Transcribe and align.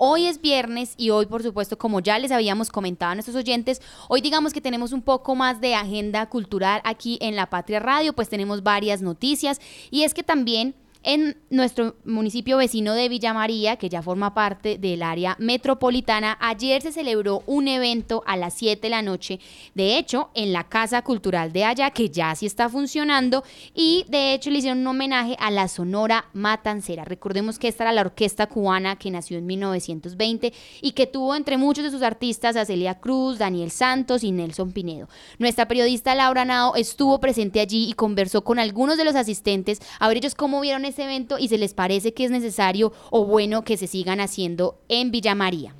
Hoy 0.00 0.26
es 0.26 0.40
viernes 0.40 0.94
y 0.96 1.10
hoy, 1.10 1.26
por 1.26 1.42
supuesto, 1.42 1.76
como 1.76 1.98
ya 1.98 2.20
les 2.20 2.30
habíamos 2.30 2.70
comentado 2.70 3.10
a 3.10 3.14
nuestros 3.16 3.36
oyentes, 3.36 3.82
hoy 4.08 4.20
digamos 4.20 4.52
que 4.52 4.60
tenemos 4.60 4.92
un 4.92 5.02
poco 5.02 5.34
más 5.34 5.60
de 5.60 5.74
agenda 5.74 6.26
cultural 6.26 6.80
aquí 6.84 7.18
en 7.20 7.34
La 7.34 7.50
Patria 7.50 7.80
Radio, 7.80 8.12
pues 8.12 8.28
tenemos 8.28 8.62
varias 8.62 9.02
noticias. 9.02 9.60
Y 9.90 10.04
es 10.04 10.14
que 10.14 10.22
también 10.22 10.76
en 11.02 11.36
nuestro 11.50 11.96
municipio 12.04 12.58
vecino 12.58 12.94
de 12.94 13.08
Villa 13.08 13.32
María, 13.32 13.76
que 13.76 13.88
ya 13.88 14.02
forma 14.02 14.34
parte 14.34 14.78
del 14.78 15.02
área 15.02 15.36
metropolitana, 15.38 16.36
ayer 16.40 16.82
se 16.82 16.92
celebró 16.92 17.42
un 17.46 17.68
evento 17.68 18.22
a 18.26 18.36
las 18.36 18.54
7 18.54 18.80
de 18.82 18.90
la 18.90 19.02
noche, 19.02 19.40
de 19.74 19.96
hecho, 19.96 20.30
en 20.34 20.52
la 20.52 20.64
Casa 20.64 21.02
Cultural 21.02 21.52
de 21.52 21.64
allá, 21.64 21.90
que 21.90 22.10
ya 22.10 22.34
sí 22.34 22.46
está 22.46 22.68
funcionando, 22.68 23.44
y 23.74 24.04
de 24.08 24.34
hecho 24.34 24.50
le 24.50 24.58
hicieron 24.58 24.80
un 24.80 24.88
homenaje 24.88 25.36
a 25.38 25.50
la 25.50 25.68
Sonora 25.68 26.26
Matancera. 26.34 27.04
Recordemos 27.04 27.58
que 27.58 27.68
esta 27.68 27.84
era 27.84 27.92
la 27.92 28.02
orquesta 28.02 28.46
cubana 28.46 28.96
que 28.96 29.10
nació 29.10 29.38
en 29.38 29.46
1920 29.46 30.52
y 30.82 30.92
que 30.92 31.06
tuvo 31.06 31.34
entre 31.34 31.56
muchos 31.56 31.84
de 31.84 31.90
sus 31.90 32.02
artistas 32.02 32.56
a 32.56 32.64
Celia 32.64 32.98
Cruz, 33.00 33.38
Daniel 33.38 33.70
Santos 33.70 34.24
y 34.24 34.32
Nelson 34.32 34.72
Pinedo. 34.72 35.08
Nuestra 35.38 35.68
periodista 35.68 36.14
Laura 36.14 36.44
Nao 36.44 36.74
estuvo 36.74 37.18
presente 37.20 37.60
allí 37.60 37.88
y 37.88 37.94
conversó 37.94 38.44
con 38.44 38.58
algunos 38.58 38.98
de 38.98 39.04
los 39.04 39.14
asistentes 39.14 39.80
a 39.98 40.08
ver 40.08 40.18
ellos 40.18 40.34
cómo 40.34 40.60
vieron 40.60 40.84
ese 40.88 41.04
evento 41.04 41.38
y 41.38 41.48
se 41.48 41.58
les 41.58 41.74
parece 41.74 42.12
que 42.12 42.24
es 42.24 42.30
necesario 42.30 42.92
o 43.10 43.24
bueno 43.24 43.62
que 43.62 43.76
se 43.76 43.86
sigan 43.86 44.20
haciendo 44.20 44.78
en 44.88 45.10
Villa 45.10 45.34
María. 45.34 45.74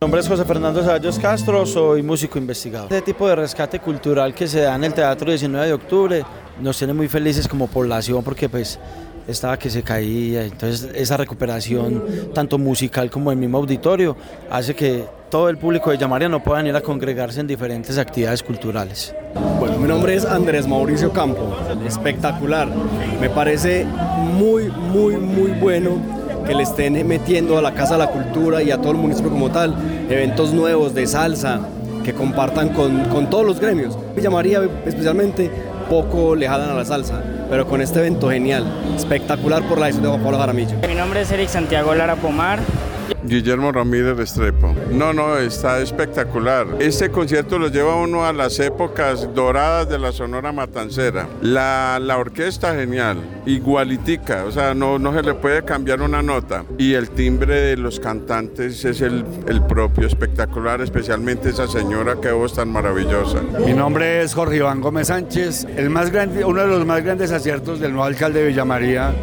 Mi 0.00 0.06
nombre 0.06 0.20
es 0.20 0.28
José 0.28 0.44
Fernando 0.44 0.80
Ceballos 0.82 1.18
Castro, 1.18 1.66
soy 1.66 2.02
músico 2.02 2.38
investigador. 2.38 2.90
Este 2.90 3.12
tipo 3.12 3.28
de 3.28 3.36
rescate 3.36 3.80
cultural 3.80 4.34
que 4.34 4.48
se 4.48 4.60
da 4.60 4.74
en 4.74 4.84
el 4.84 4.94
Teatro 4.94 5.28
19 5.28 5.66
de 5.66 5.72
octubre 5.72 6.24
nos 6.60 6.78
tiene 6.78 6.94
muy 6.94 7.08
felices 7.08 7.46
como 7.46 7.66
población 7.66 8.22
porque 8.24 8.48
pues 8.48 8.78
estaba 9.26 9.58
que 9.58 9.68
se 9.68 9.82
caía, 9.82 10.44
entonces 10.44 10.90
esa 10.94 11.16
recuperación 11.16 12.02
tanto 12.32 12.56
musical 12.58 13.10
como 13.10 13.30
el 13.30 13.36
mismo 13.36 13.58
auditorio 13.58 14.16
hace 14.50 14.74
que 14.74 15.04
todo 15.30 15.48
el 15.48 15.56
público 15.56 15.90
de 15.90 15.98
Llamaria 15.98 16.28
no 16.28 16.42
pueda 16.42 16.66
ir 16.66 16.74
a 16.74 16.80
congregarse 16.80 17.40
en 17.40 17.46
diferentes 17.46 17.96
actividades 17.96 18.42
culturales. 18.42 19.14
Bueno, 19.60 19.78
mi 19.78 19.86
nombre 19.86 20.14
es 20.14 20.24
Andrés 20.24 20.66
Mauricio 20.66 21.12
Campo, 21.12 21.56
espectacular. 21.86 22.68
Me 23.20 23.30
parece 23.30 23.84
muy, 23.84 24.64
muy, 24.64 25.16
muy 25.16 25.52
bueno 25.52 25.98
que 26.46 26.54
le 26.54 26.64
estén 26.64 27.06
metiendo 27.06 27.56
a 27.56 27.62
la 27.62 27.72
Casa 27.72 27.94
de 27.94 28.00
la 28.00 28.08
Cultura 28.08 28.60
y 28.62 28.72
a 28.72 28.78
todo 28.78 28.90
el 28.90 28.98
municipio 28.98 29.30
como 29.30 29.50
tal 29.50 29.74
eventos 30.10 30.52
nuevos 30.52 30.94
de 30.94 31.06
salsa 31.06 31.60
que 32.04 32.12
compartan 32.12 32.70
con, 32.70 33.04
con 33.04 33.30
todos 33.30 33.46
los 33.46 33.60
gremios. 33.60 33.96
Villa 34.16 34.30
María 34.30 34.62
especialmente 34.84 35.50
poco 35.88 36.34
lejana 36.34 36.72
a 36.72 36.74
la 36.74 36.84
salsa, 36.84 37.22
pero 37.48 37.66
con 37.66 37.80
este 37.80 38.00
evento 38.00 38.30
genial, 38.30 38.64
espectacular 38.96 39.62
por 39.64 39.78
la 39.78 39.86
decisión 39.86 40.04
de 40.04 40.10
Juan 40.10 40.22
Pablo 40.22 40.38
Jaramillo. 40.38 40.76
Mi 40.88 40.94
nombre 40.94 41.20
es 41.22 41.30
Eric 41.30 41.48
Santiago 41.48 41.94
Lara 41.94 42.16
Pomar, 42.16 42.60
Guillermo 43.24 43.72
Ramírez 43.72 44.16
Restrepo. 44.16 44.74
No, 44.90 45.12
no, 45.12 45.36
está 45.38 45.80
espectacular. 45.80 46.66
Este 46.78 47.10
concierto 47.10 47.58
lo 47.58 47.68
lleva 47.68 47.96
uno 47.96 48.24
a 48.24 48.32
las 48.32 48.58
épocas 48.58 49.28
doradas 49.34 49.88
de 49.88 49.98
la 49.98 50.12
Sonora 50.12 50.52
Matancera. 50.52 51.28
La, 51.42 51.98
la 52.00 52.18
orquesta 52.18 52.74
genial, 52.74 53.18
igualitica, 53.46 54.44
o 54.44 54.52
sea, 54.52 54.74
no, 54.74 54.98
no 54.98 55.12
se 55.12 55.22
le 55.22 55.34
puede 55.34 55.64
cambiar 55.64 56.02
una 56.02 56.22
nota. 56.22 56.64
Y 56.78 56.94
el 56.94 57.10
timbre 57.10 57.60
de 57.60 57.76
los 57.76 58.00
cantantes 58.00 58.84
es 58.84 59.00
el, 59.00 59.24
el 59.46 59.62
propio, 59.62 60.06
espectacular, 60.06 60.80
especialmente 60.80 61.50
esa 61.50 61.66
señora 61.66 62.16
que 62.20 62.30
voz 62.32 62.54
tan 62.54 62.70
maravillosa. 62.70 63.40
Mi 63.64 63.72
nombre 63.72 64.22
es 64.22 64.34
Jorge 64.34 64.56
Iván 64.56 64.80
Gómez 64.80 65.08
Sánchez. 65.08 65.66
El 65.76 65.90
más 65.90 66.10
grande, 66.10 66.44
uno 66.44 66.62
de 66.62 66.66
los 66.68 66.86
más 66.86 67.02
grandes 67.02 67.32
aciertos 67.32 67.80
del 67.80 67.92
nuevo 67.92 68.04
alcalde 68.04 68.40
de 68.40 68.48
Villa 68.48 68.64
María 68.64 69.14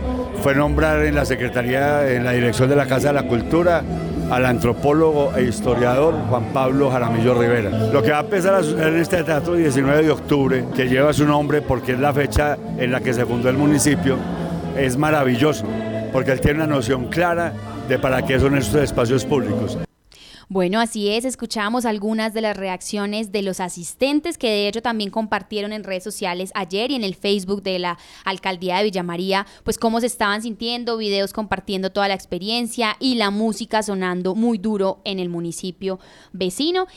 fue 0.42 0.56
nombrar 0.56 1.04
en 1.06 1.16
la 1.16 1.26
Secretaría, 1.26 2.12
en 2.12 2.24
la 2.24 2.32
dirección 2.32 2.70
de 2.70 2.76
la 2.76 2.86
Casa 2.86 3.10
de 3.10 3.14
la 3.14 3.24
Cultura, 3.24 3.84
al 4.30 4.46
antropólogo 4.46 5.34
e 5.36 5.44
historiador 5.44 6.14
Juan 6.30 6.52
Pablo 6.54 6.92
Jaramillo 6.92 7.34
Rivera. 7.34 7.70
Lo 7.92 8.02
que 8.02 8.12
va 8.12 8.18
a 8.18 8.22
empezar 8.22 8.56
a 8.56 8.64
suceder 8.64 8.94
en 8.94 9.00
este 9.00 9.24
teatro 9.24 9.56
19 9.56 10.04
de 10.04 10.12
octubre, 10.12 10.66
que 10.76 10.88
lleva 10.88 11.14
su 11.14 11.26
nombre 11.26 11.62
porque 11.62 11.94
es 11.94 12.00
la 12.00 12.14
fecha 12.14 12.58
en 12.78 12.92
la 12.92 13.00
que 13.00 13.14
se 13.14 13.26
fundó 13.26 13.50
el 13.50 13.58
municipio, 13.58 14.18
es 14.78 14.98
maravilloso, 14.98 15.66
porque 16.12 16.32
él 16.32 16.42
tiene 16.42 16.64
una 16.64 16.68
noción 16.76 17.06
clara 17.06 17.54
de 17.88 17.98
para 17.98 18.24
qué 18.26 18.40
son 18.40 18.58
estos 18.58 18.82
espacios 18.82 19.24
públicos. 19.26 19.78
Bueno, 20.50 20.80
así 20.80 21.10
es, 21.10 21.26
escuchamos 21.26 21.84
algunas 21.84 22.34
de 22.34 22.40
las 22.40 22.56
reacciones 22.56 23.34
de 23.34 23.42
los 23.42 23.60
asistentes 23.60 24.38
que 24.38 24.48
de 24.48 24.70
hecho 24.70 24.82
también 24.82 25.10
compartieron 25.10 25.74
en 25.74 25.84
redes 25.84 26.06
sociales 26.06 26.52
ayer 26.56 26.90
y 26.90 26.96
en 26.96 27.04
el 27.04 27.16
Facebook 27.16 27.64
de 27.64 27.80
la 27.80 27.98
alcaldía 28.24 28.78
de 28.78 28.86
Villa 28.86 29.04
María, 29.04 29.46
pues 29.66 29.78
cómo 29.78 30.00
se 30.00 30.06
estaban 30.06 30.42
sintiendo, 30.42 30.96
videos 30.96 31.34
compartiendo 31.34 31.92
toda 31.92 32.08
la 32.08 32.14
experiencia 32.14 32.96
y 33.02 33.16
la 33.16 33.30
música 33.30 33.84
sonando 33.84 34.36
muy 34.36 34.58
duro 34.58 35.02
en 35.04 35.20
el 35.20 35.28
municipio 35.28 36.00
vecino. 36.32 36.88